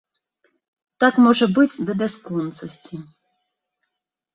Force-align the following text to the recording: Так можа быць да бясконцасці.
Так 1.03 1.13
можа 1.27 1.45
быць 1.59 1.83
да 1.91 1.99
бясконцасці. 2.03 2.95